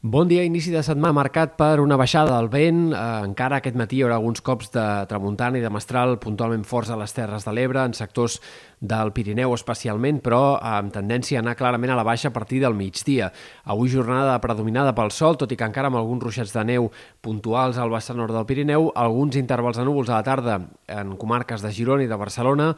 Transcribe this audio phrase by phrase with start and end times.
[0.00, 2.92] Bon dia, inici de setmana marcat per una baixada del vent.
[2.94, 6.92] Eh, encara aquest matí hi haurà alguns cops de tramuntana i de mestral puntualment forts
[6.94, 8.36] a les Terres de l'Ebre, en sectors
[8.78, 12.78] del Pirineu especialment, però amb tendència a anar clarament a la baixa a partir del
[12.78, 13.32] migdia.
[13.64, 17.82] Avui jornada predominada pel sol, tot i que encara amb alguns ruixats de neu puntuals
[17.82, 21.74] al vessant nord del Pirineu, alguns intervals de núvols a la tarda en comarques de
[21.74, 22.70] Girona i de Barcelona,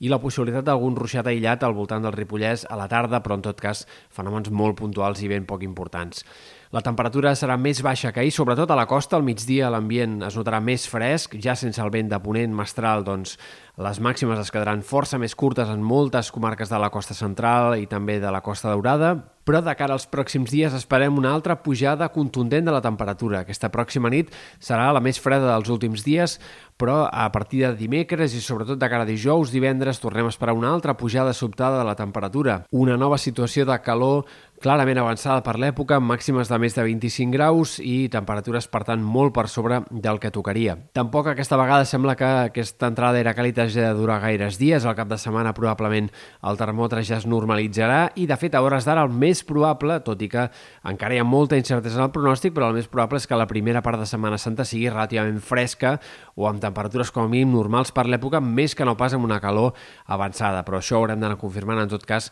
[0.00, 3.44] i la possibilitat d'algun ruixat aïllat al voltant del Ripollès a la tarda, però en
[3.46, 6.24] tot cas fenòmens molt puntuals i ben poc importants.
[6.74, 9.16] La temperatura serà més baixa que ahir, sobretot a la costa.
[9.16, 13.38] Al migdia l'ambient es notarà més fresc, ja sense el vent de ponent mestral, doncs
[13.80, 17.86] les màximes es quedaran força més curtes en moltes comarques de la costa central i
[17.86, 22.08] també de la costa daurada, però de cara als pròxims dies esperem una altra pujada
[22.10, 23.44] contundent de la temperatura.
[23.44, 26.40] Aquesta pròxima nit serà la més freda dels últims dies,
[26.76, 30.56] però a partir de dimecres i sobretot de cara a dijous, divendres, tornem a esperar
[30.58, 32.64] una altra pujada sobtada de la temperatura.
[32.74, 34.26] Una nova situació de calor
[34.62, 39.34] clarament avançada per l'època, màximes de més de 25 graus i temperatures, per tant, molt
[39.36, 40.76] per sobre del que tocaria.
[40.96, 44.86] Tampoc aquesta vegada sembla que aquesta entrada era càlida hagi de durar gaires dies.
[44.86, 46.08] Al cap de setmana probablement
[46.46, 50.22] el termòmetre ja es normalitzarà i, de fet, a hores d'ara el més probable, tot
[50.24, 50.48] i que
[50.88, 53.48] encara hi ha molta incertesa en el pronòstic, però el més probable és que la
[53.50, 55.96] primera part de Setmana Santa sigui relativament fresca
[56.34, 59.40] o amb temperatures com a mínim normals per l'època, més que no pas amb una
[59.40, 59.76] calor
[60.06, 60.64] avançada.
[60.66, 62.30] Però això haurem d'anar confirmant, en tot cas,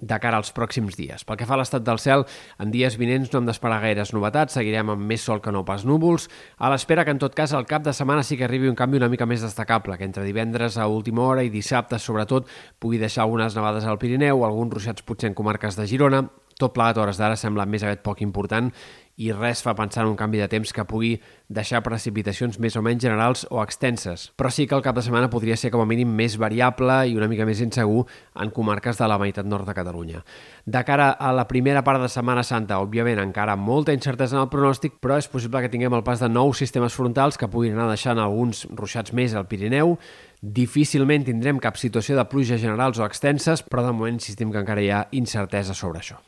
[0.00, 1.24] de cara als pròxims dies.
[1.24, 2.26] Pel que fa a l'estat del cel,
[2.60, 5.86] en dies vinents no hem d'esperar gaires novetats, seguirem amb més sol que no pas
[5.88, 8.78] núvols, a l'espera que, en tot cas, al cap de setmana sí que arribi un
[8.78, 12.48] canvi una mica més destacable, que entre divendres a última hora i dissabte, sobretot,
[12.78, 16.26] pugui deixar algunes nevades al Pirineu, alguns ruixats potser en comarques de Girona,
[16.58, 18.70] tot plegat a hores d'ara sembla més aviat poc important
[19.14, 21.12] i res fa pensar en un canvi de temps que pugui
[21.46, 24.32] deixar precipitacions més o menys generals o extenses.
[24.34, 27.14] Però sí que el cap de setmana podria ser com a mínim més variable i
[27.14, 30.24] una mica més insegur en comarques de la meitat nord de Catalunya.
[30.66, 34.50] De cara a la primera part de Setmana Santa, òbviament encara molta incertesa en el
[34.50, 37.92] pronòstic, però és possible que tinguem el pas de nous sistemes frontals que puguin anar
[37.92, 39.98] deixant alguns ruixats més al Pirineu,
[40.44, 44.84] Difícilment tindrem cap situació de pluja generals o extenses, però de moment insistim que encara
[44.84, 46.20] hi ha incertesa sobre això.